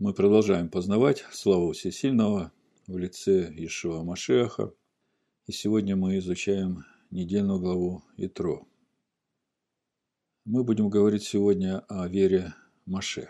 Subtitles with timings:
[0.00, 2.52] Мы продолжаем познавать славу Всесильного
[2.86, 4.72] в лице Ишуа Машеха.
[5.46, 8.66] И сегодня мы изучаем недельную главу Итро.
[10.46, 12.54] Мы будем говорить сегодня о вере
[12.86, 13.28] Маше.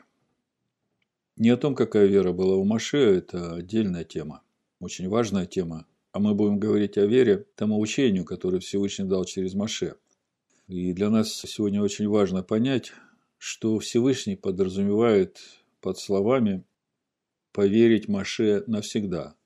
[1.36, 4.44] Не о том, какая вера была у Маше, это отдельная тема,
[4.78, 5.88] очень важная тема.
[6.12, 9.96] А мы будем говорить о вере, тому учению, которое Всевышний дал через Маше.
[10.68, 12.92] И для нас сегодня очень важно понять,
[13.38, 15.40] что Всевышний подразумевает
[15.80, 16.64] под словами
[17.52, 19.36] «поверить Маше навсегда».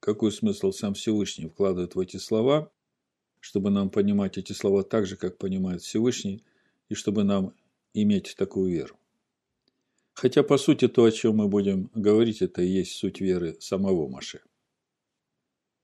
[0.00, 2.72] Какой смысл сам Всевышний вкладывает в эти слова,
[3.40, 6.44] чтобы нам понимать эти слова так же, как понимает Всевышний,
[6.88, 7.54] и чтобы нам
[7.94, 8.98] иметь такую веру.
[10.14, 14.08] Хотя, по сути, то, о чем мы будем говорить, это и есть суть веры самого
[14.08, 14.42] Маше.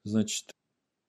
[0.04, 0.50] Значит,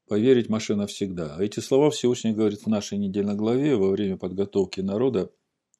[0.08, 1.38] поверить Маше навсегда.
[1.39, 5.31] Эти слова Всевышний говорит в нашей недельной главе во время подготовки народа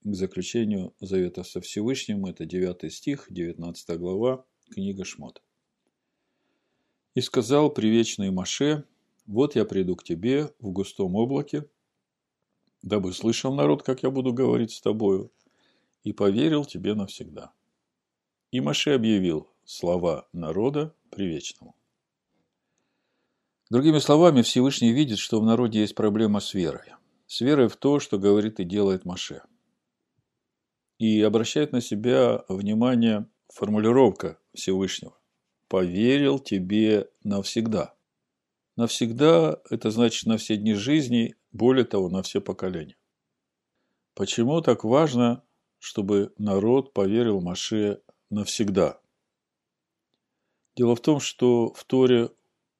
[0.04, 2.26] к заключению завета со Всевышним.
[2.26, 5.42] Это 9 стих, 19 глава, книга Шмот.
[7.16, 8.86] «И сказал привечный Маше,
[9.26, 11.66] вот я приду к тебе в густом облаке,
[12.82, 15.32] дабы слышал народ, как я буду говорить с тобою,
[16.04, 17.52] и поверил тебе навсегда».
[18.52, 21.76] И Маше объявил слова народа привечному.
[23.70, 26.94] Другими словами, Всевышний видит, что в народе есть проблема с верой.
[27.28, 29.44] С верой в то, что говорит и делает Маше–
[31.00, 35.18] и обращает на себя внимание формулировка Всевышнего.
[35.68, 37.96] «Поверил тебе навсегда».
[38.76, 42.96] Навсегда– это значит на все дни жизни, более того, на все поколения.
[44.14, 45.44] Почему так важно,
[45.80, 49.00] чтобы народ поверил Маше навсегда?
[50.76, 52.30] Дело в том, что в Торе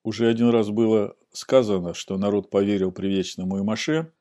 [0.04, 4.14] уже один раз было сказано, что народ поверил привечному и Маше,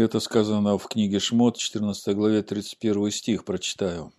[0.00, 4.12] это сказано в книге Шмот, 14 главе, 31 стих, прочитаю.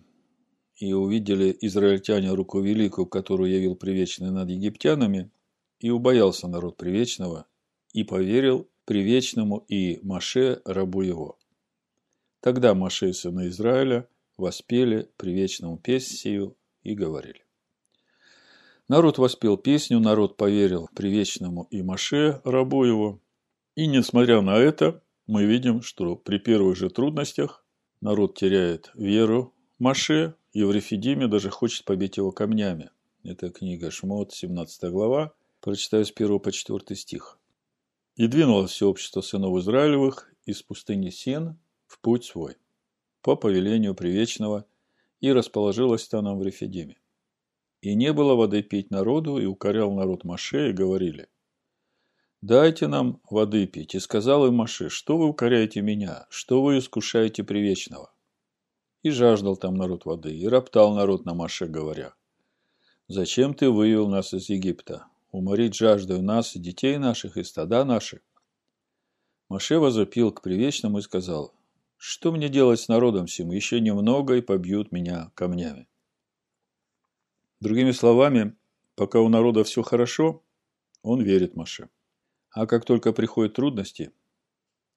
[0.76, 5.32] «И увидели израильтяне руку великую, которую явил привечный над египтянами,
[5.80, 7.46] и убоялся народ привечного,
[7.92, 11.38] и поверил привечному и Маше, рабу его.
[12.40, 17.44] Тогда Маше и сыны Израиля воспели привечному песнь сию и говорили.
[18.88, 23.22] Народ воспел песню, народ поверил привечному и Маше, рабу его,
[23.76, 27.66] и, несмотря на это, мы видим, что при первых же трудностях
[28.02, 30.36] народ теряет веру Маше,
[30.72, 32.92] Рефидиме даже хочет побить его камнями.
[33.24, 37.40] Это книга Шмот, 17 глава, прочитаю с 1 по 4 стих.
[38.16, 41.58] «И двинулось все общество сынов Израилевых из пустыни Син
[41.88, 42.58] в путь свой,
[43.22, 44.66] по повелению Привечного,
[45.22, 46.98] и расположилось там в Рефидиме.
[47.82, 51.30] И не было воды пить народу, и укорял народ Маше, и говорили,
[52.44, 53.96] «Дайте нам воды пить».
[53.96, 56.28] И сказал им Маше, «Что вы укоряете меня?
[56.30, 58.12] Что вы искушаете Привечного?»
[59.02, 62.16] И жаждал там народ воды, и роптал народ на Маше, говоря,
[63.08, 65.06] «Зачем ты вывел нас из Египта?
[65.32, 68.20] Уморить жаждою нас и детей наших, и стада наши?»
[69.48, 71.54] Маше возопил к Привечному и сказал,
[71.96, 73.52] «Что мне делать с народом сим?
[73.52, 75.88] Еще немного, и побьют меня камнями».
[77.62, 78.58] Другими словами,
[78.96, 80.44] пока у народа все хорошо,
[81.04, 81.88] он верит Маше.
[82.54, 84.12] А как только приходят трудности,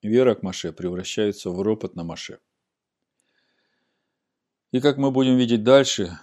[0.02, 2.38] вера к Маше превращается в ропот на Маше.
[4.72, 6.18] И как мы будем видеть дальше,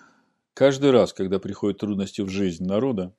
[0.54, 3.16] каждый раз, когда приходят трудности в жизнь народа,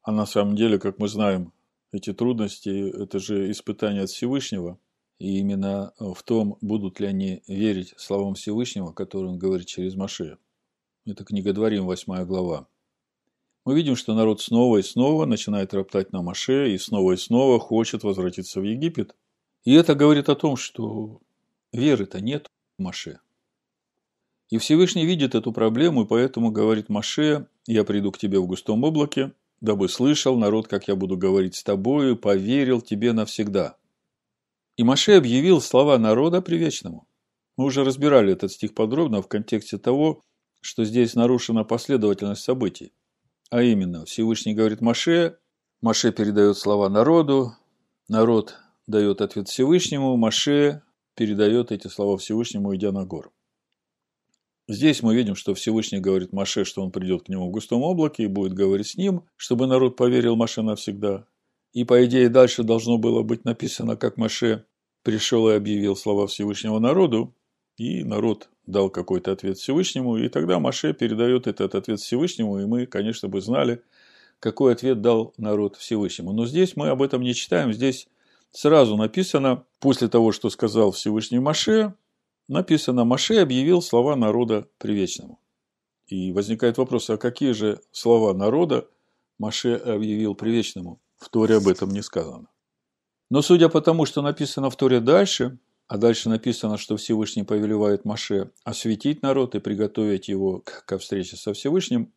[0.00, 1.52] а на самом деле, как мы знаем,
[1.92, 4.78] эти трудности– это же испытания от Всевышнего,
[5.18, 10.38] и именно в том, будут ли они верить словам Всевышнего, которые он говорит через Маше.
[11.04, 12.66] Это книга Дворим, 8 глава
[13.66, 17.58] мы видим, что народ снова и снова начинает роптать на Маше и снова и снова
[17.58, 19.16] хочет возвратиться в Египет.
[19.64, 21.20] И это говорит о том, что
[21.72, 22.46] веры-то нет
[22.78, 23.18] в Маше.
[24.50, 28.84] И Всевышний видит эту проблему, и поэтому говорит Маше, я приду к тебе в густом
[28.84, 33.76] облаке, дабы слышал народ, как я буду говорить с тобою, поверил тебе навсегда.
[34.76, 37.08] И Маше объявил слова народа привечному.
[37.56, 40.22] Мы уже разбирали этот стих подробно в контексте того,
[40.60, 42.92] что здесь нарушена последовательность событий.
[43.50, 45.38] А именно, Всевышний говорит Маше,
[45.80, 47.52] Маше передает слова народу,
[48.08, 48.56] народ
[48.86, 50.82] дает ответ Всевышнему, Маше
[51.14, 53.32] передает эти слова Всевышнему, идя на гору.
[54.68, 58.24] Здесь мы видим, что Всевышний говорит Маше, что он придет к нему в густом облаке
[58.24, 61.26] и будет говорить с ним, чтобы народ поверил Маше навсегда.
[61.72, 64.64] И по идее дальше должно было быть написано, как Маше
[65.04, 67.36] пришел и объявил слова Всевышнего народу,
[67.76, 72.86] и народ дал какой-то ответ Всевышнему, и тогда Маше передает этот ответ Всевышнему, и мы,
[72.86, 73.82] конечно, бы знали,
[74.40, 76.32] какой ответ дал народ Всевышнему.
[76.32, 78.08] Но здесь мы об этом не читаем, здесь
[78.50, 81.94] сразу написано, после того, что сказал Всевышний Маше,
[82.48, 85.38] написано, Маше объявил слова народа привечному.
[86.06, 88.88] И возникает вопрос, а какие же слова народа
[89.38, 91.00] Маше объявил привечному?
[91.18, 92.48] В Торе об этом не сказано.
[93.30, 98.04] Но судя по тому, что написано в Торе дальше, а дальше написано, что Всевышний повелевает
[98.04, 102.12] Маше осветить народ и приготовить его к встрече со Всевышним,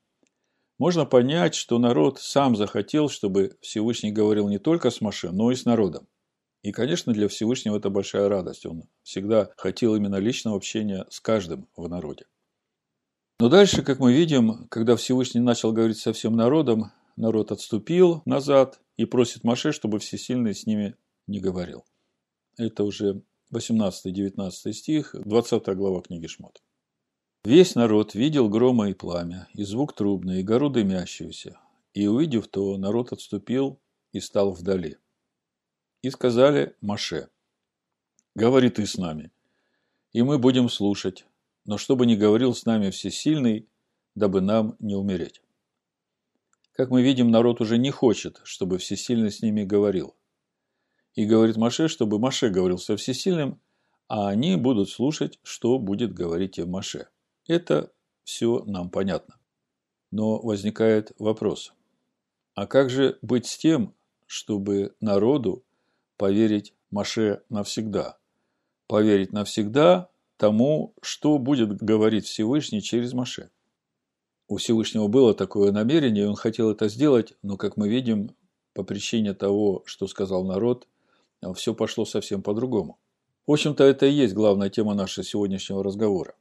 [0.80, 5.56] можно понять, что народ сам захотел, чтобы Всевышний говорил не только с Маше, но и
[5.56, 6.08] с народом.
[6.64, 8.66] И, конечно, для Всевышнего это большая радость.
[8.66, 12.26] Он всегда хотел именно личного общения с каждым в народе.
[13.40, 18.82] Но дальше, как мы видим, когда Всевышний начал говорить со всем народом, народ отступил назад
[18.98, 20.96] и просит Маше, чтобы Всесильный с ними
[21.28, 21.86] не говорил.
[22.58, 23.22] Это уже
[23.52, 26.62] 18-19 стих, 20 глава книги Шмот.
[27.44, 31.60] Весь народ видел грома и пламя, и звук трубный, и гору дымящуюся.
[31.96, 33.80] И увидев то, народ отступил
[34.12, 34.98] и стал вдали.
[36.04, 37.30] И сказали Маше,
[38.36, 39.32] «Говори ты с нами,
[40.12, 41.26] и мы будем слушать,
[41.66, 43.68] но чтобы не говорил с нами всесильный,
[44.14, 45.42] дабы нам не умереть».
[46.74, 50.16] Как мы видим, народ уже не хочет, чтобы всесильный с ними говорил.
[51.16, 53.60] И говорит Маше, чтобы Маше говорил со всесильным,
[54.08, 57.10] а они будут слушать, что будет говорить им Маше.
[57.48, 57.92] Это
[58.24, 59.36] все нам понятно.
[60.12, 61.74] Но возникает вопрос.
[62.56, 63.94] А как же быть с тем,
[64.26, 65.64] чтобы народу
[66.18, 68.18] поверить Маше навсегда.
[68.88, 73.52] Поверить навсегда тому, что будет говорить Всевышний через Маше.
[74.48, 78.32] У Всевышнего было такое намерение, и он хотел это сделать, но, как мы видим,
[78.74, 80.88] по причине того, что сказал народ,
[81.56, 83.00] все пошло совсем по-другому.
[83.48, 86.36] В общем-то, это и есть главная тема нашего сегодняшнего разговора.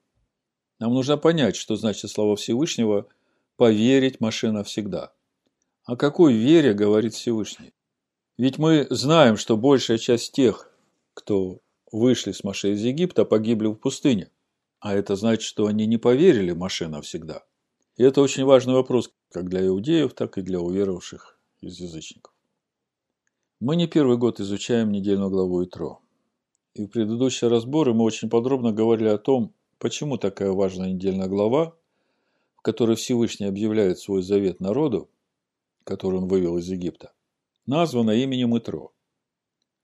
[0.79, 3.09] Нам нужно понять, что значит слова Всевышнего
[3.57, 5.13] «поверить Маше навсегда».
[5.85, 7.73] О какой вере говорит Всевышний?
[8.37, 10.71] Ведь мы знаем, что большая часть тех,
[11.15, 11.61] кто
[11.91, 14.31] вышли с Маше из Египта, погибли в пустыне.
[14.81, 17.43] А это значит, что они не поверили Маше навсегда.
[17.97, 22.33] И это очень важный вопрос как для иудеев, так и для уверовавших из язычников.
[23.61, 25.99] Мы не первый год изучаем недельную главу Итро.
[26.75, 31.75] И в предыдущие разборы мы очень подробно говорили о том, почему такая важная недельная глава,
[32.55, 35.11] в которой Всевышний объявляет свой завет народу,
[35.83, 37.13] который он вывел из Египта,
[37.67, 38.93] названа именем Итро.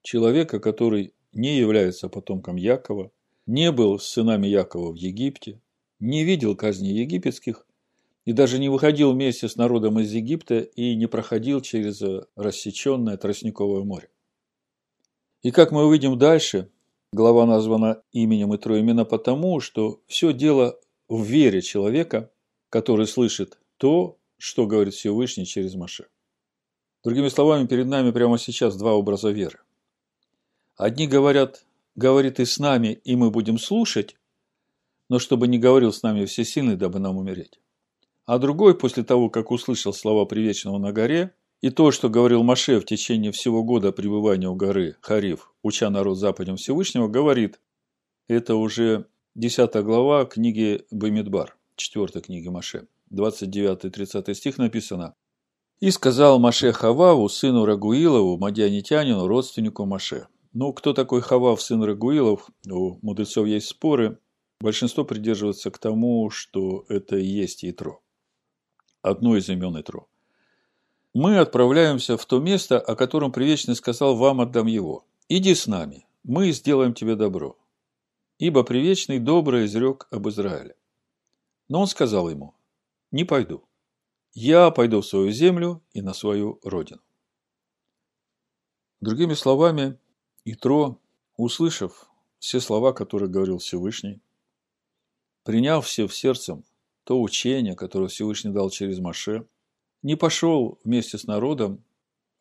[0.02, 3.10] Человека, который не является потомком Якова,
[3.44, 5.60] не был с сынами Якова в Египте,
[5.98, 7.63] не видел казни египетских
[8.24, 12.02] и даже не выходил вместе с народом из Египта и не проходил через
[12.36, 14.08] рассеченное Тростниковое море.
[15.42, 16.70] И как мы увидим дальше,
[17.12, 22.30] глава названа именем Итро именно потому, что все дело в вере человека,
[22.70, 26.06] который слышит то, что говорит Всевышний через Маше.
[27.02, 29.60] Другими словами, перед нами прямо сейчас два образа веры.
[30.76, 34.16] Одни говорят, говорит и с нами, и мы будем слушать,
[35.10, 37.60] но чтобы не говорил с нами всесильный, дабы нам умереть.
[38.26, 42.80] А другой, после того, как услышал слова Привечного на горе, и то, что говорил Маше
[42.80, 47.60] в течение всего года пребывания у горы Хариф, уча народ западем Всевышнего, говорит,
[48.28, 55.14] это уже 10 глава книги Бамидбар, 4 книги Маше, 29-30 стих написано,
[55.80, 60.28] и сказал Маше Хававу, сыну Рагуилову, мадианитянину, родственнику Маше.
[60.52, 62.48] Ну, кто такой Хавав, сын Рагуилов?
[62.70, 64.18] У мудрецов есть споры.
[64.60, 68.03] Большинство придерживается к тому, что это и есть Итро.
[69.04, 70.08] Одно из имен Итро.
[71.12, 75.04] Мы отправляемся в то место, о котором Привечный сказал, вам отдам его.
[75.28, 77.56] Иди с нами, мы сделаем тебе добро.
[78.38, 80.74] Ибо Привечный добрый изрек об Израиле.
[81.68, 82.54] Но он сказал ему,
[83.12, 83.64] не пойду
[84.34, 87.00] я пойду в свою землю и на свою родину.
[89.00, 89.98] Другими словами,
[90.44, 90.98] Итро,
[91.36, 94.20] услышав все слова, которые говорил Всевышний,
[95.44, 96.64] приняв все в сердцем
[97.04, 99.46] то учение, которое Всевышний дал через Маше,
[100.02, 101.84] не пошел вместе с народом,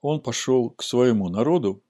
[0.02, 1.82] он пошел к своему народу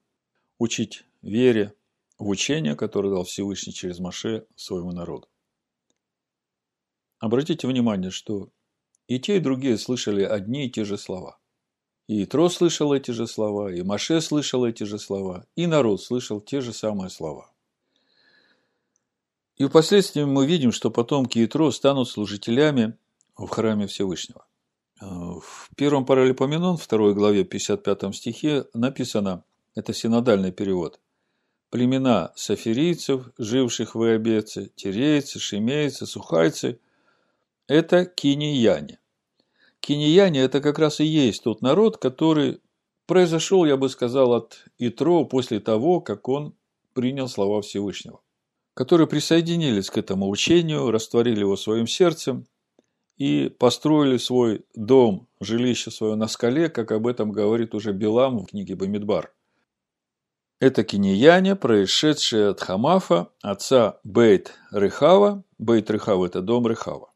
[0.59, 1.73] учить вере
[2.17, 5.27] в учение, которое дал Всевышний через Маше своему народу.
[7.19, 8.49] Обратите внимание, что
[9.07, 11.39] и те, и другие слышали одни и те же слова.
[12.07, 16.41] И Итро слышал эти же слова, и Маше слышал эти же слова, и народ слышал
[16.41, 17.52] те же самые слова.
[19.57, 22.97] И впоследствии мы видим, что потомки Итро станут служителями
[23.35, 24.45] в храме Всевышнего.
[24.99, 29.43] В первом паралипоменон, второй главе 55 стихе написано,
[29.75, 30.99] это синодальный перевод,
[31.69, 36.79] племена сафирийцев, живших в Иобеце, тирейцы, шимейцы, сухайцы–
[37.67, 38.99] это кинияне.
[39.79, 42.61] Кинияне– это как раз и есть тот народ, который
[43.07, 46.55] произошел, я бы сказал, от Итро после того, как он
[46.93, 48.21] принял слова Всевышнего,
[48.73, 52.47] которые присоединились к этому учению, растворили его своим сердцем
[53.17, 58.45] и построили свой дом, жилище свое на скале, как об этом говорит уже Билам в
[58.47, 59.33] книге Бамидбар.
[60.59, 65.43] Это кинияне, происшедшие от Хамафа, отца Бейт Рехава.
[65.57, 67.11] Бейт Рехава– это дом Рехава.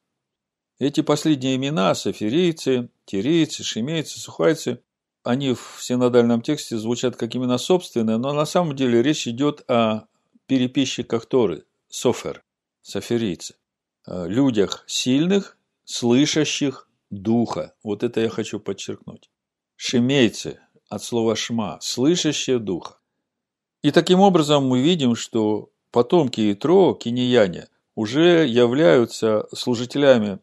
[0.79, 4.83] Эти последние имена, сафирийцы, тирийцы, шимейцы, сухайцы,
[5.23, 10.07] они в синодальном тексте звучат как имена собственные, но на самом деле речь идет о
[10.47, 12.43] переписчиках Торы, софер,
[12.81, 13.55] сафирийцы,
[14.05, 17.73] людях сильных, слышащих духа.
[17.83, 19.29] Вот это я хочу подчеркнуть.
[19.75, 22.97] Шемейцы, от слова шма, слышащие духа.
[23.83, 30.39] И таким образом мы видим, что потомки Итро, кинияне, уже являются служителями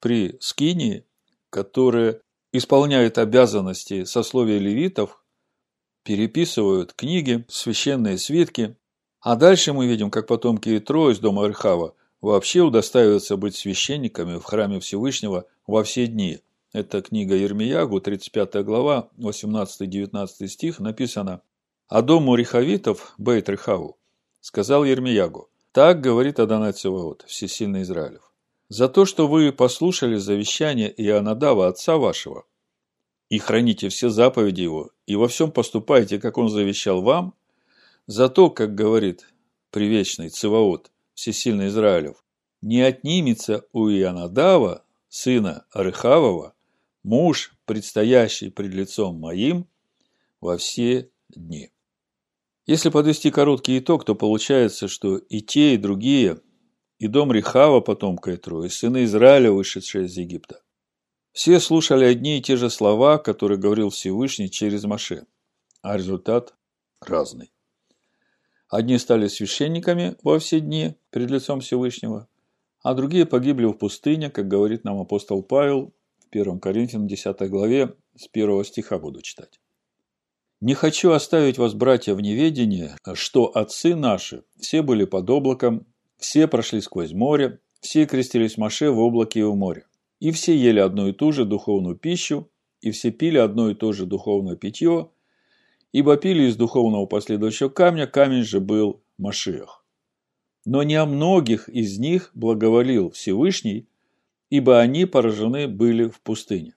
[0.00, 1.04] при Скинии,
[1.50, 2.20] которые
[2.52, 5.22] исполняют обязанности сословия левитов,
[6.02, 8.76] переписывают книги, священные свитки.
[9.20, 14.44] А дальше мы видим, как потомки Итро из дома Архава вообще удостаиваются быть священниками в
[14.44, 16.40] храме Всевышнего во все дни.
[16.72, 21.42] Это книга Ермиягу, 35 глава, 18-19 стих, написано
[21.88, 23.98] «А дому Рихавитов, Бейт Рихаву,
[24.40, 28.30] сказал Ермиягу, так говорит Адонай Цеваот, всесильный Израилев
[28.70, 32.44] за то, что вы послушали завещание Ионадава, отца вашего,
[33.28, 37.34] и храните все заповеди его, и во всем поступаете, как он завещал вам,
[38.06, 39.26] за то, как говорит
[39.70, 42.24] привечный Циваот, всесильный Израилев,
[42.62, 46.54] не отнимется у Ионадава, сына Арыхавова,
[47.02, 49.68] муж, предстоящий пред лицом моим,
[50.40, 51.70] во все дни.
[52.66, 56.40] Если подвести короткий итог, то получается, что и те, и другие
[57.00, 60.62] и дом Рихава, потомка Итро, и сыны Израиля, вышедшие из Египта.
[61.32, 65.26] Все слушали одни и те же слова, которые говорил Всевышний через Маше,
[65.80, 66.54] а результат
[67.00, 67.52] разный.
[68.70, 72.28] Одни стали священниками во все дни перед лицом Всевышнего,
[72.82, 77.96] а другие погибли в пустыне, как говорит нам апостол Павел в 1 Коринфянам 10 главе,
[78.16, 79.60] с 1 стиха буду читать.
[80.60, 85.86] «Не хочу оставить вас, братья, в неведении, что отцы наши все были под облаком,
[86.18, 89.86] все прошли сквозь море, все крестились Маше в облаке и в море.
[90.20, 92.48] И все ели одну и ту же духовную пищу,
[92.82, 95.10] и все пили одно и то же духовное питье,
[95.92, 99.84] ибо пили из духовного последующего камня, камень же был Машиах.
[100.64, 103.86] Но не о многих из них благоволил Всевышний,
[104.50, 106.74] ибо они поражены были в пустыне.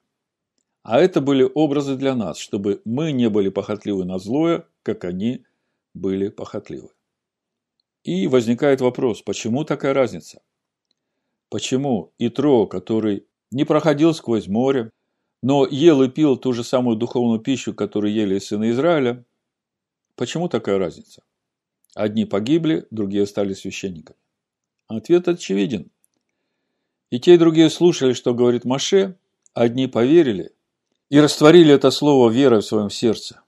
[0.82, 5.44] А это были образы для нас, чтобы мы не были похотливы на злое, как они
[5.94, 6.90] были похотливы.
[8.02, 10.42] И возникает вопрос, почему такая разница?
[11.48, 14.90] Почему Итро, который не проходил сквозь море,
[15.44, 19.26] но ел и пил ту же самую духовную пищу, которую ели сыны Израиля,
[20.16, 21.22] почему такая разница?
[21.94, 24.16] Одни погибли, другие стали священниками.
[24.86, 25.90] Ответ очевиден.
[27.10, 29.18] И те, и другие слушали, что говорит Маше,
[29.52, 30.52] одни поверили
[31.10, 33.42] и растворили это слово верой в своем сердце,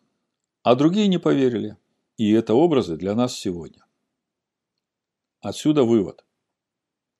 [0.62, 1.78] а другие не поверили.
[2.18, 3.86] И это образы для нас сегодня.
[5.40, 6.26] Отсюда вывод.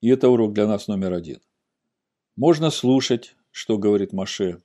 [0.03, 1.41] И это урок для нас номер один.
[2.37, 4.61] Можно слушать, что говорит Маше,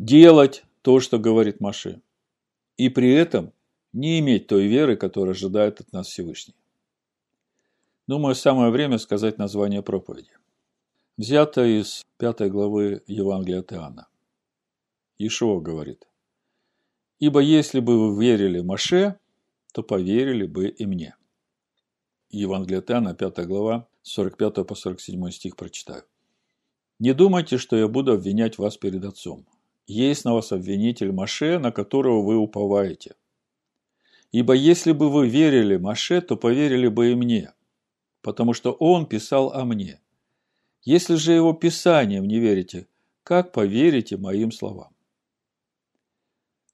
[0.00, 2.00] делать то, что говорит Маше,
[2.78, 3.52] и при этом
[3.92, 6.54] не иметь той веры, которая ожидает от нас Всевышний.
[8.06, 10.32] Думаю, самое время сказать название проповеди.
[11.18, 14.08] Взято из пятой главы Евангелия от Иоанна.
[15.18, 16.08] Ишуа говорит,
[17.18, 19.18] «Ибо если бы вы верили Маше,
[19.74, 21.14] то поверили бы и мне».
[22.30, 26.04] Евангелие от Иоанна, 5 глава, 45 по 47 стих прочитаю.
[26.98, 29.46] «Не думайте, что я буду обвинять вас перед Отцом.
[29.90, 33.16] Есть на вас обвинитель Маше, на которого вы уповаете.
[34.30, 37.54] Ибо если бы вы верили Маше, то поверили бы и мне,
[38.22, 40.00] потому что он писал о мне.
[40.84, 42.86] Если же его писанием не верите,
[43.24, 44.94] как поверите моим словам?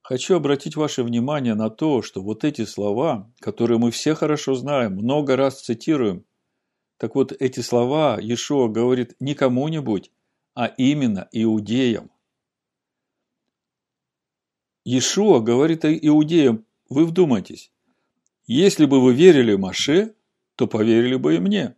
[0.03, 4.93] Хочу обратить ваше внимание на то, что вот эти слова, которые мы все хорошо знаем,
[4.93, 6.27] много раз цитируем,
[6.99, 10.13] так вот эти слова Иешуа говорит не кому-нибудь,
[10.55, 12.11] а именно иудеям.
[14.87, 17.73] Иешуа говорит иудеям, вы вдумайтесь,
[18.47, 20.15] если бы вы верили Маше,
[20.55, 21.75] то поверили бы и мне.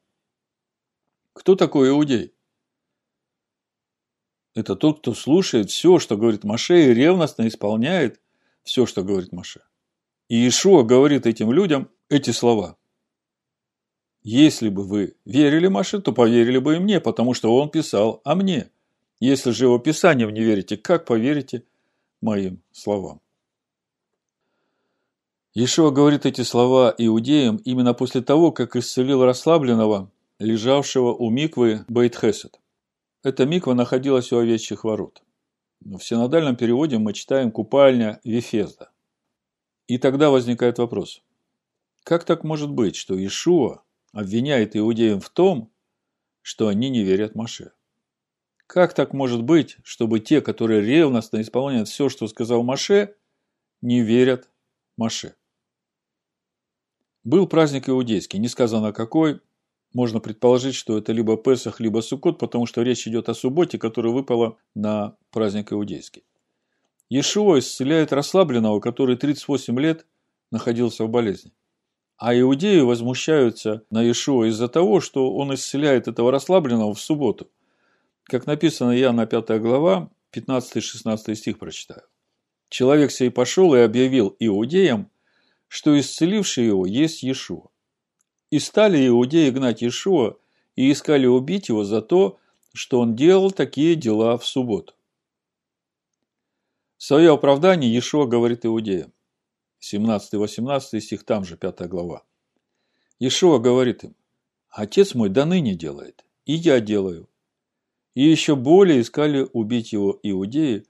[1.33, 2.35] Кто такой иудей?
[4.55, 8.21] Это тот, кто слушает все, что говорит Маше, и ревностно исполняет
[8.63, 9.63] все, что говорит Маше.
[10.29, 12.77] И Иешуа говорит этим людям эти слова.
[14.23, 18.35] Если бы вы верили Маше, то поверили бы и мне, потому что он писал о
[18.35, 18.71] мне.
[19.19, 21.65] Если же его писанием не верите, как поверите
[22.21, 23.21] моим словам?
[25.55, 32.61] Иешуа говорит эти слова иудеям именно после того, как исцелил расслабленного, лежавшего у миквы Бейт-Хесед.
[33.25, 35.23] эта миква находилась у овечьих ворот.
[35.81, 38.91] В синодальном переводе мы читаем «купальня Вифезда».
[39.87, 41.23] И тогда возникает вопрос.
[42.05, 43.83] Как так может быть, что Иешуа
[44.13, 45.73] обвиняет иудеям в том,
[46.43, 47.73] что они не верят Маше?
[48.69, 53.15] Как так может быть, чтобы те, которые ревностно исполняют все, что сказал Маше,
[53.81, 54.51] не верят
[54.99, 55.37] Маше?
[57.25, 59.41] Был праздник иудейский, не сказано какой,
[59.95, 64.13] можно предположить, что это либо Песах, либо Суккот, потому что речь идет о субботе, которая
[64.13, 66.25] выпала на праздник иудейский.
[67.09, 70.05] Иешуа исцеляет расслабленного, который 38 лет
[70.51, 71.53] находился в болезни.
[72.19, 77.51] А иудеи возмущаются на Иешуа из-за того, что он исцеляет этого расслабленного в субботу.
[78.29, 82.03] Как написано Иоанна 5 глава, 15-16 стих прочитаю.
[82.69, 85.11] Человек сей пошел и объявил иудеям,
[85.67, 87.71] что исцеливший его есть Иешуа.
[88.51, 90.37] И стали иудеи гнать Иешуа
[90.77, 92.39] и искали убить его за то,
[92.75, 94.93] что он делал такие дела в субботу.
[96.99, 99.11] В свое оправдание Иешуа говорит иудеям.
[99.81, 102.25] 17-18 стих, там же 5 глава.
[103.21, 104.15] Иешуа говорит им,
[104.69, 107.27] «Отец мой до ныне делает, и я делаю».
[108.19, 110.85] И еще более искали убить его иудеи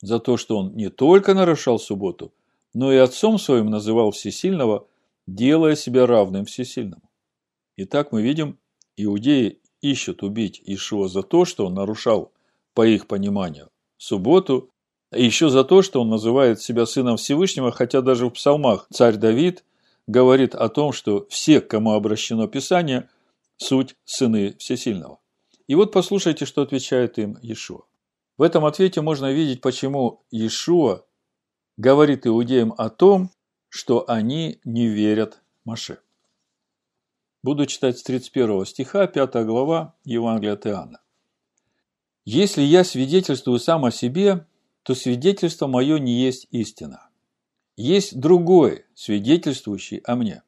[0.00, 2.34] за то, что он не только нарушал субботу,
[2.74, 4.88] но и отцом своим называл всесильного
[5.28, 7.08] делая себя равным всесильному.
[7.76, 8.58] Итак, мы видим,
[8.96, 12.32] иудеи ищут убить Ишуа за то, что он нарушал,
[12.74, 14.70] по их пониманию, субботу,
[15.12, 19.18] а еще за то, что он называет себя сыном Всевышнего, хотя даже в псалмах царь
[19.18, 19.62] Давид
[20.08, 23.08] говорит о том, что все, к кому обращено Писание,
[23.56, 25.21] суть сыны Всесильного.
[25.66, 27.82] И вот послушайте, что отвечает им Иешуа.
[28.36, 31.04] В этом ответе можно видеть, почему Иешуа
[31.76, 33.30] говорит иудеям о том,
[33.68, 35.98] что они не верят Маше.
[37.42, 41.00] Буду читать с 31 стиха, 5 глава Евангелия от Иоанна.
[42.24, 44.46] «Если я свидетельствую сам о себе,
[44.82, 47.08] то свидетельство мое не есть истина.
[47.76, 50.42] Есть другой, свидетельствующий о мне».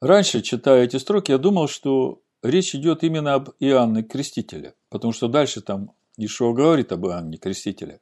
[0.00, 5.28] Раньше, читая эти строки, я думал, что речь идет именно об Иоанне Крестителе, потому что
[5.28, 8.00] дальше там Ишуа говорит об Иоанне Крестителе.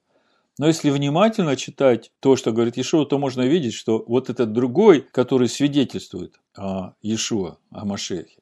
[0.58, 5.00] Но если внимательно читать то, что говорит Иешуа, то можно видеть, что вот этот другой,
[5.00, 8.40] который свидетельствует о Иешуа, о Машехе,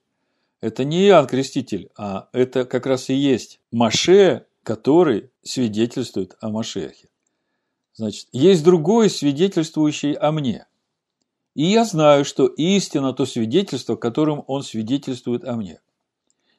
[0.61, 7.09] это не Иоанн Креститель, а это как раз и есть Маше, который свидетельствует о Машехе.
[7.95, 10.67] Значит, есть другой, свидетельствующий о мне.
[11.55, 15.81] И я знаю, что истина то свидетельство, которым он свидетельствует о мне.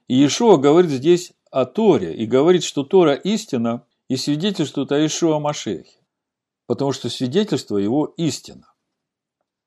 [0.08, 5.40] И Иешуа говорит здесь о Торе и говорит, что Тора истина, и свидетельствует о Ишуа
[5.40, 5.98] Машехе,
[6.68, 8.74] потому что свидетельство его истина.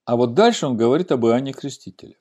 [0.05, 2.19] А вот дальше он говорит об Иоанне Крестителе.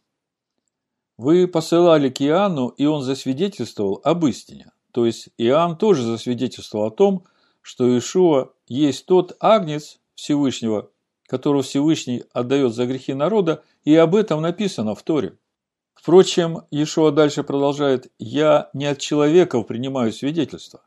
[1.17, 4.71] Вы посылали к Иоанну, и он засвидетельствовал об истине.
[4.91, 7.25] То есть Иоанн тоже засвидетельствовал о том,
[7.61, 10.89] что Ишуа есть тот агнец Всевышнего,
[11.27, 15.37] которого Всевышний отдает за грехи народа, и об этом написано в Торе.
[15.93, 20.81] Впрочем, Ишуа дальше продолжает, «Я не от человеков принимаю свидетельство,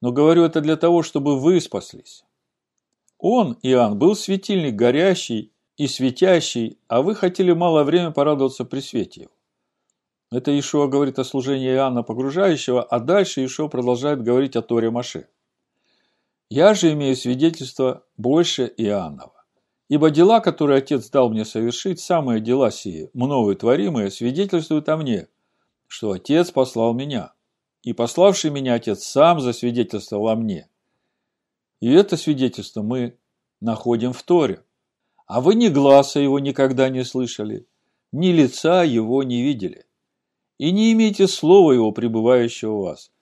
[0.00, 2.24] но говорю это для того, чтобы вы спаслись.
[3.18, 9.22] Он, Иоанн, был светильник горящий и светящий, а вы хотели малое время порадоваться при свете
[9.22, 9.32] его.
[10.30, 15.26] Это Ишуа говорит о служении Иоанна Погружающего, а дальше Ишуа продолжает говорить о Торе Маше.
[16.50, 19.37] «Я же имею свидетельство больше Иоаннова.
[19.88, 25.28] Ибо дела, которые Отец дал мне совершить, самые дела сии, мною творимые, свидетельствуют о мне,
[25.86, 27.32] что Отец послал меня
[27.82, 30.68] и пославший меня Отец сам засвидетельствовал о мне.
[31.80, 33.16] И это свидетельство мы
[33.60, 34.62] находим в Торе.
[35.26, 37.66] А вы ни глаза его никогда не слышали,
[38.12, 39.86] ни лица его не видели.
[40.58, 43.12] И не имейте слова его, пребывающего у вас,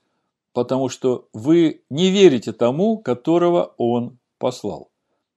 [0.53, 4.91] потому что вы не верите тому, которого он послал.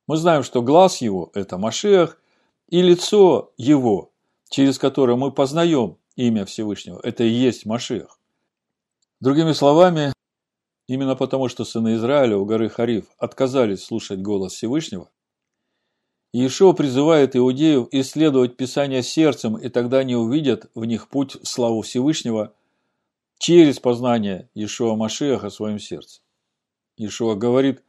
[0.09, 2.19] Мы знаем, что глаз его– это Машех,
[2.67, 4.11] и лицо его,
[4.49, 8.19] через которое мы познаем имя Всевышнего, это и есть Машех.
[9.19, 10.11] Другими словами,
[10.87, 15.11] именно потому, что сыны Израиля у горы Хариф отказались слушать голос Всевышнего,
[16.33, 21.83] Иешуа призывает иудеев исследовать Писание сердцем, и тогда они увидят в них путь в славу
[21.83, 22.55] Всевышнего
[23.37, 26.21] через познание Иешуа Машеха в своем сердце.
[26.97, 27.83] Иешуа говорит,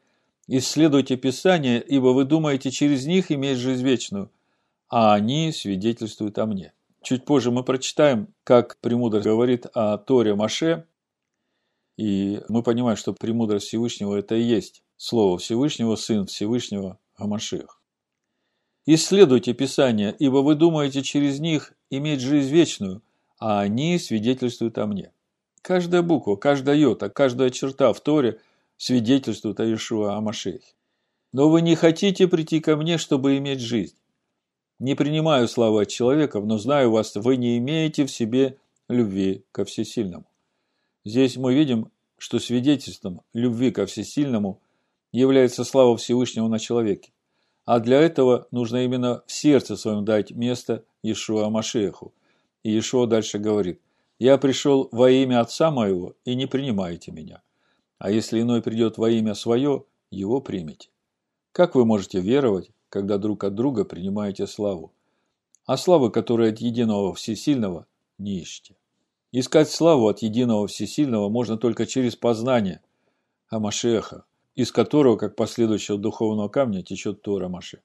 [0.58, 4.30] исследуйте Писание, ибо вы думаете через них иметь жизнь вечную,
[4.88, 6.72] а они свидетельствуют о мне.
[7.02, 10.86] Чуть позже мы прочитаем, как Премудр говорит о Торе Маше,
[11.96, 17.80] и мы понимаем, что премудрость Всевышнего– это и есть Слово Всевышнего, Сын Всевышнего, Амашех.
[18.86, 23.02] Исследуйте Писание, ибо вы думаете через них иметь жизнь вечную,
[23.38, 25.12] а они свидетельствуют о мне.
[25.62, 28.40] Каждая буква, каждая йота, каждая черта в Торе
[28.81, 30.73] свидетельствует о Иешуа Амашехе.
[31.33, 33.97] Но вы не хотите прийти ко мне, чтобы иметь жизнь.
[34.79, 38.57] Не принимаю славы от человека, но знаю вас, вы не имеете в себе
[38.88, 40.25] любви ко всесильному.
[41.05, 44.62] Здесь мы видим, что свидетельством любви ко всесильному
[45.12, 47.12] является слава Всевышнего на человеке.
[47.66, 52.14] А для этого нужно именно в сердце своем дать место Иешуа Машеху.
[52.62, 53.79] И Иешуа дальше говорит,
[54.19, 57.43] «Я пришел во имя Отца моего, и не принимаете меня.
[58.00, 60.88] А если иной придет во имя свое, его примите».
[61.52, 64.92] Как вы можете веровать, когда друг от друга принимаете славу?
[65.66, 67.86] А славы, которая от единого всесильного,
[68.16, 68.74] не ищите.
[69.32, 72.80] Искать славу от единого всесильного можно только через познание
[73.48, 77.82] Амашеха, из которого, как последующего духовного камня, течет Тора Маше.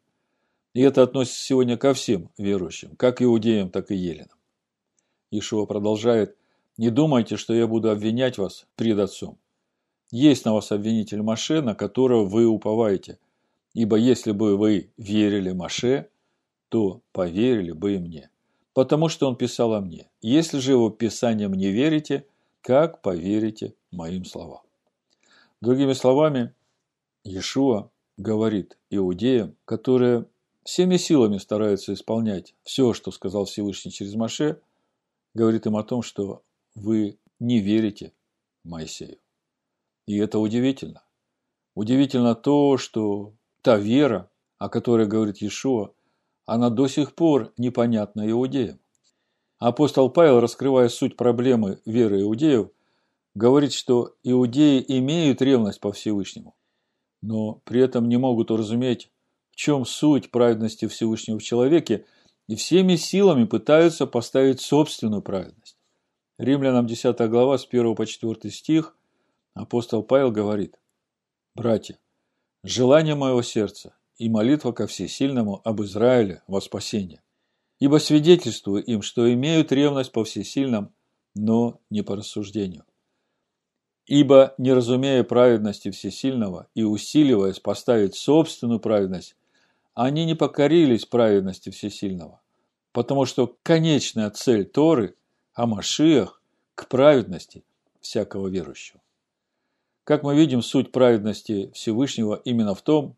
[0.73, 4.37] И это относится сегодня ко всем верующим, как иудеям, так и еленам.
[5.29, 6.37] Ишуа продолжает,
[6.77, 9.37] «Не думайте, что я буду обвинять вас пред Отцом.
[10.11, 13.17] Есть на вас обвинитель Маше, на которого вы уповаете,
[13.75, 16.09] Ибо если бы вы верили Маше,
[16.69, 18.29] то поверили бы и мне,
[18.73, 20.09] потому что он писал о мне.
[20.21, 22.25] Если же его писанием не верите,
[22.61, 24.61] как поверите моим словам?
[25.59, 26.53] Другими словами,
[27.25, 30.25] Иешуа говорит иудеям, которые
[30.63, 34.61] всеми силами стараются исполнять все, что сказал Всевышний через Маше,
[35.33, 36.43] говорит им о том, что
[36.75, 38.13] вы не верите
[38.63, 39.17] Моисею.
[40.05, 41.03] И это удивительно.
[41.73, 45.93] Удивительно то, что та вера, о которой говорит Иешуа,
[46.45, 48.79] она до сих пор непонятна иудеям.
[49.57, 52.69] Апостол Павел, раскрывая суть проблемы веры иудеев,
[53.33, 56.55] говорит, что иудеи имеют ревность по Всевышнему,
[57.21, 59.11] но при этом не могут уразуметь,
[59.51, 62.05] в чем суть праведности Всевышнего в человеке,
[62.47, 65.77] и всеми силами пытаются поставить собственную праведность.
[66.37, 68.95] Римлянам 10 глава с 1 по 4 стих
[69.55, 70.79] апостол Павел говорит,
[71.55, 71.97] «Братья,
[72.63, 77.21] желание моего сердца и молитва ко всесильному об Израиле во спасение.
[77.79, 80.93] Ибо свидетельствую им, что имеют ревность по всесильным,
[81.33, 82.85] но не по рассуждению.
[84.05, 89.35] Ибо, не разумея праведности всесильного и усиливаясь поставить собственную праведность,
[89.93, 92.41] они не покорились праведности всесильного,
[92.91, 95.15] потому что конечная цель Торы
[95.53, 96.41] о Машиях
[96.75, 97.63] к праведности
[97.99, 99.01] всякого верующего.
[100.05, 103.15] Как мы видим, суть праведности Всевышнего именно в том,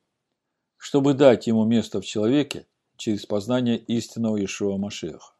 [0.78, 5.34] чтобы дать ему место в человеке через познание истинного Иешуа Машиаха.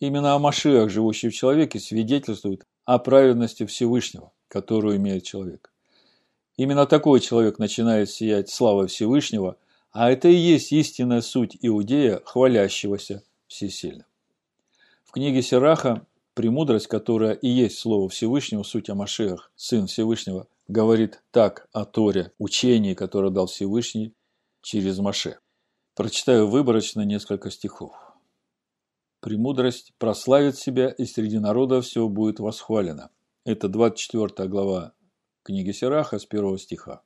[0.00, 5.72] Именно о Машиах, живущий в человеке, свидетельствует о праведности Всевышнего, которую имеет человек.
[6.58, 9.56] Именно такой человек начинает сиять славой Всевышнего,
[9.92, 14.04] а это и есть истинная суть иудея, хвалящегося всесильным.
[15.06, 21.22] В книге Сираха Премудрость, которая и есть Слово Всевышнего, суть о Машех, Сын Всевышнего, говорит
[21.32, 24.14] так о Торе, учении, которое дал Всевышний
[24.62, 25.38] через Маше.
[25.96, 27.92] Прочитаю выборочно несколько стихов.
[29.20, 33.10] «Премудрость прославит себя, и среди народа все будет восхвалено».
[33.44, 34.94] Это 24 глава
[35.42, 37.02] книги Сираха с 1 стиха.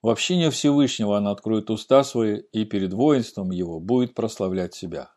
[0.00, 5.12] В общине Всевышнего она откроет уста свои, и перед воинством его будет прославлять себя.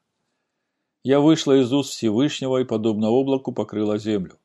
[1.03, 4.37] Я вышла из уст Всевышнего и, подобно облаку, покрыла землю.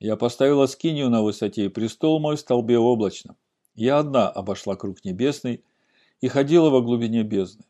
[0.00, 3.36] Я поставила скинию на высоте, и престол мой в столбе облачном.
[3.74, 5.64] Я одна обошла круг небесный
[6.20, 7.64] и ходила во глубине бездны.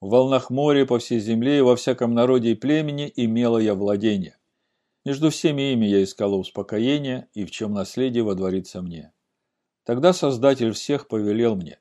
[0.00, 4.36] В волнах моря по всей земле и во всяком народе и племени имела я владение.
[5.04, 9.12] Между всеми ими я искала успокоения, и в чем наследие водворится мне.
[9.84, 11.78] Тогда Создатель всех повелел мне,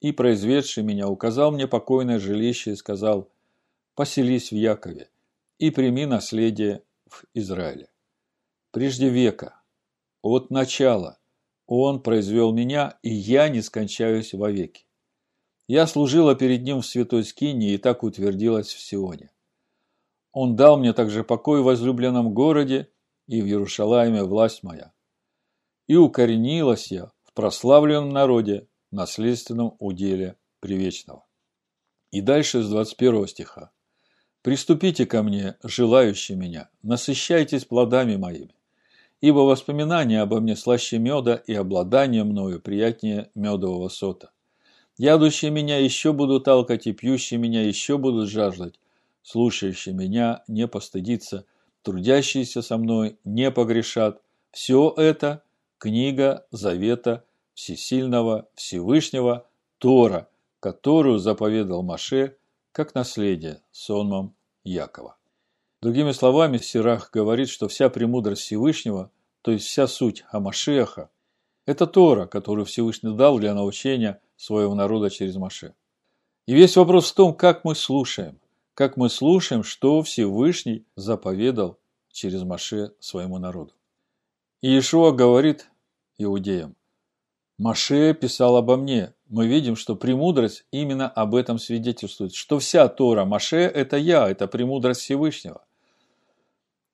[0.00, 3.28] и, произведший меня, указал мне покойное жилище и сказал,
[3.94, 5.10] «Поселись в Якове,
[5.58, 7.91] и прими наследие в Израиле.
[8.72, 9.60] Прежде века,
[10.22, 11.18] от начала,
[11.66, 14.86] Он произвел меня, и я не скончаюсь вовеки.
[15.68, 19.30] Я служила перед Ним в святой скине и так утвердилась в Сионе.
[20.32, 22.88] Он дал мне также покой в возлюбленном городе
[23.26, 24.94] и в Иерушалайме власть моя.
[25.86, 31.26] И укоренилась я в прославленном народе, наследственном уделе привечного.
[32.10, 33.70] И дальше с 21 стиха.
[34.40, 38.56] Приступите ко мне, желающие меня, насыщайтесь плодами моими,
[39.22, 44.32] ибо воспоминания обо мне слаще меда и обладание мною приятнее медового сота.
[44.98, 48.74] Ядущие меня еще будут талкать, и пьющие меня еще будут жаждать,
[49.22, 51.46] слушающие меня не постыдиться,
[51.82, 54.20] трудящиеся со мной не погрешат.
[54.50, 55.42] Все это–
[55.78, 59.46] книга Завета Всесильного Всевышнего
[59.78, 60.28] Тора,
[60.60, 62.36] которую заповедал Маше–
[62.72, 65.16] как наследие сонмом Якова.
[65.82, 69.10] Другими словами, Сирах говорит, что вся премудрость Всевышнего
[69.42, 71.10] то есть вся суть Амашеха,
[71.66, 75.74] это Тора, которую Всевышний дал для научения своего народа через Маше.
[76.46, 78.40] И весь вопрос в том, как мы слушаем,
[78.74, 81.78] как мы слушаем, что Всевышний заповедал
[82.10, 83.72] через Маше своему народу.
[84.60, 85.68] И Иешуа говорит
[86.18, 86.76] иудеям,
[87.58, 89.14] Маше писал обо мне.
[89.28, 94.48] Мы видим, что премудрость именно об этом свидетельствует, что вся Тора Маше– это я, это
[94.48, 95.62] премудрость Всевышнего.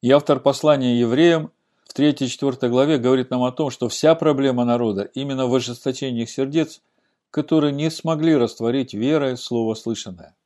[0.00, 1.50] И автор послания евреям
[1.84, 6.30] в 3-4 главе говорит нам о том, что вся проблема народа именно в ожесточении их
[6.30, 6.80] сердец,
[7.32, 10.36] которые не смогли растворить верой слово слышанное.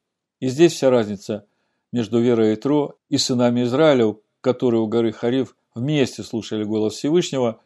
[0.41, 1.45] И здесь вся разница
[1.93, 7.61] между верой Итро и сынами Израиля, которые у горы Хариф вместе слушали голос Всевышнего,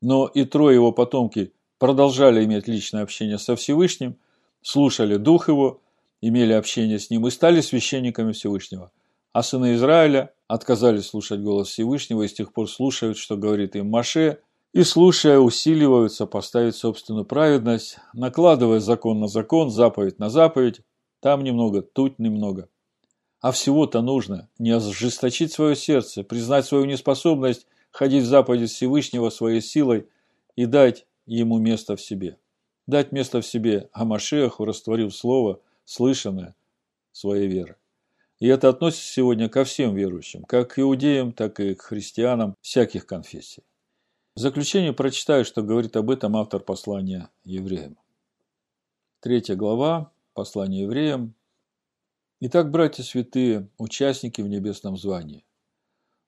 [0.00, 4.16] но Итро и его потомки продолжали иметь личное общение со Всевышним,
[4.62, 5.80] слушали Дух Его,
[6.22, 8.90] имели общение с Ним и стали священниками Всевышнего.
[9.36, 13.90] А сыны Израиля отказались слушать голос Всевышнего и с тех пор слушают, что говорит им
[13.90, 14.38] Маше,
[14.72, 20.80] и, слушая, усиливаются поставить собственную праведность, накладывая закон на закон, заповедь на заповедь,
[21.20, 22.70] там немного, тут немного.
[23.42, 29.60] А всего-то нужно не ожесточить свое сердце, признать свою неспособность ходить в заповеди Всевышнего своей
[29.60, 30.08] силой
[30.54, 32.38] и дать ему место в себе.
[32.86, 36.54] Дать место в себе Амашеху, растворив слово, слышанное
[37.12, 37.76] своей веры.
[38.38, 43.06] И это относится сегодня ко всем верующим, как к иудеям, так и к христианам всяких
[43.06, 43.64] конфессий.
[44.34, 47.96] В заключение прочитаю, что говорит об этом автор послания евреям.
[49.20, 51.34] Третья глава, послание евреям.
[52.40, 55.46] Итак, братья святые, участники в небесном звании,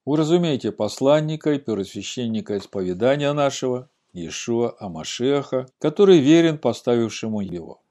[0.06, 7.82] уразумейте посланника и первосвященника исповедания нашего, Иешуа Амашеха, который верен поставившему его,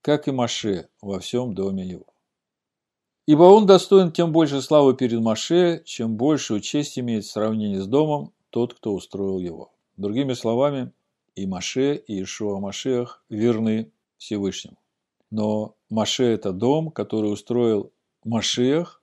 [0.00, 2.06] как и Маше во всем доме его.
[3.26, 7.86] Ибо он достоин тем больше славы перед Маше, чем большую честь имеет в сравнении с
[7.86, 9.72] домом тот, кто устроил его.
[9.96, 10.92] Другими словами,
[11.34, 14.78] и Маше, и Ишуа Машех верны Всевышнему.
[15.30, 17.90] Но Маше– это дом, который устроил
[18.24, 19.02] Машех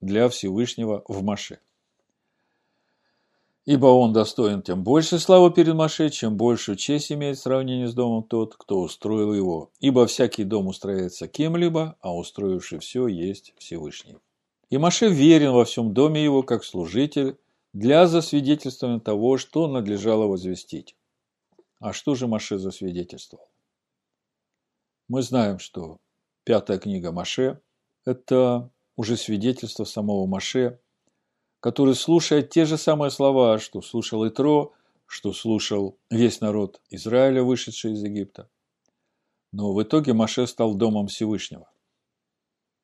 [0.00, 1.60] для Всевышнего в Маше.
[3.70, 7.94] Ибо он достоин тем больше славы перед Маше, чем большую честь имеет в сравнении с
[7.94, 9.70] домом тот, кто устроил его.
[9.78, 14.16] Ибо всякий дом устрояется кем-либо, а устроивший все есть Всевышний.
[14.70, 17.38] И Маше верен во всем доме его, как служитель,
[17.72, 20.96] для засвидетельствования того, что надлежало возвестить.
[21.78, 23.46] А что же Маше засвидетельствовал?
[25.06, 25.98] Мы знаем, что
[26.42, 27.60] пятая книга Маше–
[28.04, 30.80] это уже свидетельство самого Маше–
[31.60, 34.72] который слушает те же самые слова, что слушал Итро,
[35.06, 38.48] что слушал весь народ Израиля, вышедший из Египта.
[39.52, 41.70] Но в итоге Маше стал домом Всевышнего.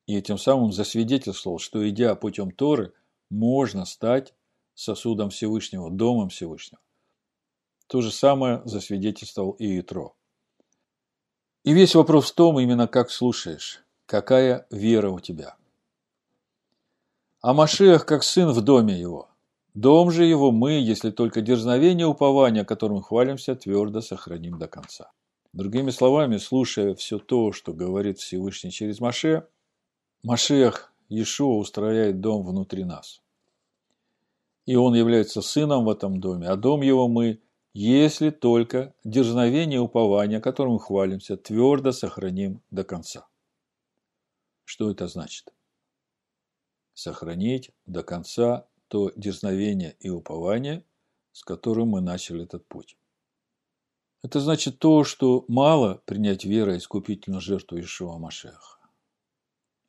[0.07, 2.93] И этим самым засвидетельствовал, что идя путем Торы,
[3.31, 4.35] можно стать
[4.75, 6.81] сосудом Всевышнего, домом Всевышнего.
[7.87, 10.15] То же самое засвидетельствовал и Итро.
[11.65, 15.57] И весь вопрос в том, именно как слушаешь, какая вера у тебя–
[17.47, 19.29] а Машех как сын в доме его.
[19.73, 25.13] Дом же его мы, если только дерзновение упования, которым хвалимся, твердо сохраним до конца.
[25.53, 29.47] Другими словами, слушая все то, что говорит Всевышний через Маше,
[30.25, 33.23] Машех Иешуа устрояет дом внутри нас.
[34.65, 37.41] И он является сыном в этом доме, а дом его мы,
[37.73, 43.29] если только дерзновение упования, которым хвалимся, твердо сохраним до конца.
[44.65, 45.53] Что это значит?
[46.97, 50.83] Сохранить до конца то дерзновение и упование,
[51.33, 52.97] с которым мы начали этот путь.
[54.23, 58.79] Это значит то, что мало принять верой искупительную жертву Ишуа Машеха.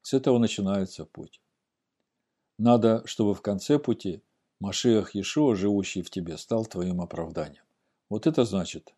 [0.01, 1.41] С этого начинается путь.
[2.57, 4.21] Надо, чтобы в конце пути
[4.59, 7.63] Машех Иешуа, живущий в тебе, стал твоим оправданием.
[8.09, 8.93] Вот это значит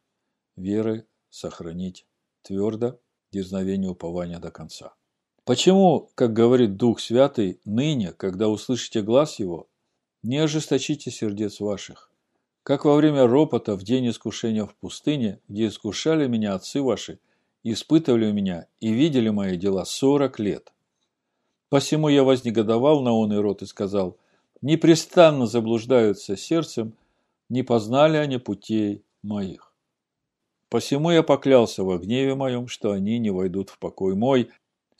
[0.56, 2.08] веры сохранить
[2.41, 3.00] твердо
[3.32, 4.95] дерзновение упования до конца.
[5.50, 9.68] Почему, как говорит Дух Святый, ныне, когда услышите глаз Его,
[10.22, 12.12] не ожесточите сердец ваших,
[12.62, 17.18] как во время ропота в день искушения в пустыне, где искушали меня отцы ваши,
[17.64, 20.72] испытывали меня и видели мои дела сорок лет.
[21.70, 24.18] Посему я вознегодовал на он и рот и сказал,
[24.62, 26.94] непрестанно заблуждаются сердцем,
[27.50, 29.74] не познали они путей моих.
[30.70, 34.52] Посему я поклялся во гневе моем, что они не войдут в покой мой,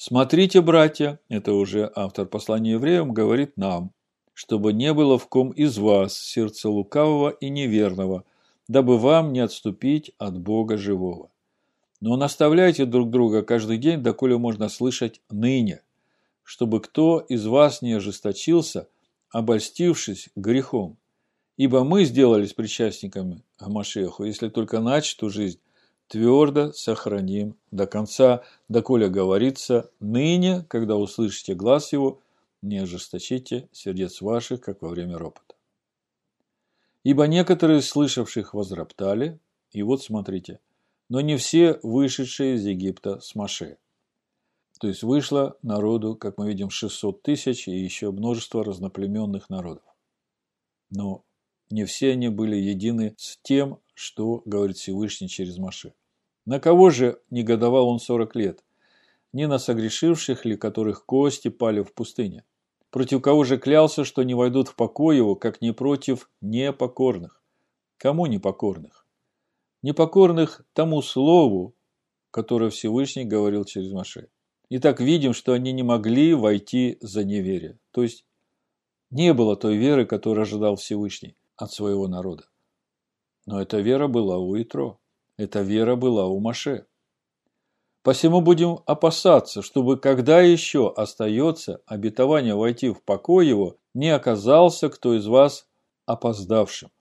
[0.02, 3.92] Смотрите, братья, это уже автор послания евреям говорит нам,
[4.34, 8.24] чтобы не было в ком из вас сердца лукавого и неверного,
[8.70, 11.32] дабы вам не отступить от Бога живого.
[12.00, 15.82] Но наставляйте друг друга каждый день, доколе можно слышать ныне,
[16.44, 18.88] чтобы кто из вас не ожесточился,
[19.32, 20.96] обольстившись грехом.
[21.58, 25.60] Ибо мы сделались причастниками к Машеху, если только начатую жизнь
[26.10, 32.19] твердо сохраним до конца, доколе говорится, ныне, когда услышите глаз его,
[32.62, 35.56] не ожесточите сердец ваших, как во время ропота.
[37.04, 39.39] Ибо некоторые слышавших возроптали,
[39.72, 40.60] и вот смотрите,
[41.08, 43.78] но не все вышедшие из Египта с Маше.
[44.80, 49.84] То есть вышло народу, как мы видим, 600 тысяч и еще множество разноплеменных народов.
[50.89, 51.24] Но
[51.69, 55.94] не все они были едины с тем, что говорит Всевышний через Маше.
[56.46, 58.64] На кого же негодовал он сорок лет?
[59.34, 62.46] Не на согрешивших ли, которых кости пали в пустыне?
[62.92, 67.44] Против кого же клялся, что не войдут в покой его, как не против непокорных?
[67.98, 69.06] Кому непокорных?
[69.82, 71.76] Непокорных тому слову,
[72.32, 74.30] которое Всевышний говорил через Маше.
[74.70, 77.80] Итак, видим, что они не могли войти за неверие.
[77.92, 78.26] То есть,
[79.12, 82.49] не было той веры, которую ожидал Всевышний от своего народа.
[83.45, 84.99] Но эта вера была у Итро.
[85.38, 86.86] Эта вера была у Маше.
[88.04, 95.15] Посему будем опасаться, чтобы когда еще остается обетование войти в покой его, не оказался кто
[95.15, 95.67] из вас
[96.06, 96.91] опоздавшим.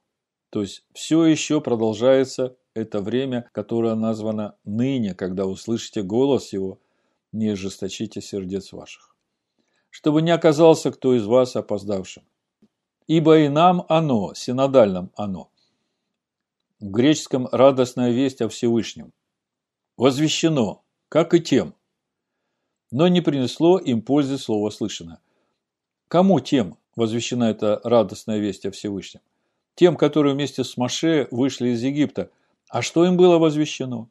[0.51, 6.79] То есть все еще продолжается это время, которое названо ныне, когда услышите голос его,
[7.33, 9.15] не ожесточите сердец ваших.
[9.91, 12.25] Чтобы не оказался кто из вас опоздавшим.
[13.07, 15.51] Ибо и нам оно, синодальном оно.
[16.81, 19.13] В греческом радостная весть о Всевышнем.
[19.97, 21.75] Возвещено, как и тем.
[22.93, 25.21] Но не принесло им пользы слово слышано.
[26.07, 29.23] Кому тем возвещена эта радостная весть о Всевышнем?
[29.75, 32.31] Тем, которые вместе с Маше вышли из Египта.
[32.69, 34.09] А что им было возвещено?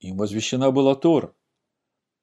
[0.00, 1.32] Им возвещена была Тора.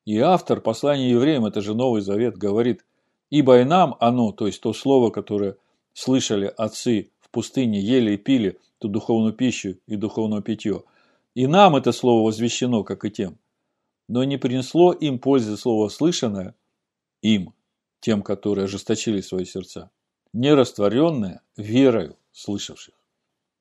[0.04, 2.84] И автор послания евреям, это же Новый Завет, говорит,
[3.30, 5.56] «Ибо и нам оно, то есть то слово, которое
[5.94, 10.84] слышали отцы в пустыне, ели и пили ту духовную пищу и духовное питье.
[11.36, 13.38] И нам это слово возвещено, как и тем.
[14.08, 16.56] Но не принесло им пользы слово слышанное,
[17.22, 17.54] им,
[18.00, 19.92] тем, которые ожесточили свои сердца,
[20.34, 22.96] не растворенное верою слышавших.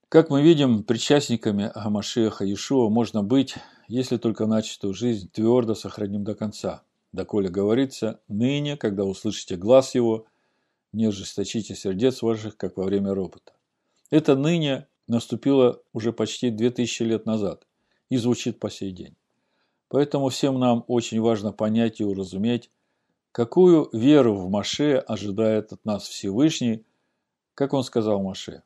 [0.08, 3.56] Как мы видим, причастниками Амашеха Иешуа можно быть,
[3.88, 6.82] если только начатую жизнь твердо сохраним до конца.
[7.12, 10.26] Доколе говорится, ныне, когда услышите глаз его,
[10.92, 13.52] не ожесточите сердец ваших, как во время ропота.
[14.10, 17.66] Это ныне наступило уже почти 2000 лет назад
[18.08, 19.16] и звучит по сей день.
[19.88, 22.70] Поэтому всем нам очень важно понять и уразуметь,
[23.32, 26.86] какую веру в Маше ожидает от нас Всевышний,
[27.54, 28.62] как он сказал Маше.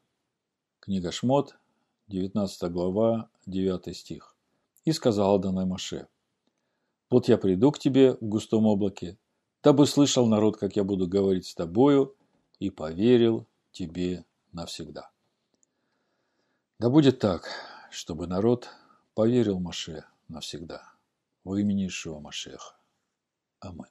[0.80, 1.56] Книга Шмот,
[2.08, 4.36] 19 глава, 9 стих.
[4.84, 6.08] И сказал Адонай Маше,
[7.08, 9.16] «Вот я приду к тебе в густом облаке,
[9.62, 12.14] дабы слышал народ, как я буду говорить с тобою,
[12.58, 15.13] и поверил тебе навсегда.
[16.84, 17.48] Да будет так,
[17.90, 18.68] чтобы народ
[19.14, 20.82] поверил Маше навсегда.
[21.42, 22.76] Во имени Ишуа Машеха.
[23.58, 23.86] Аминь.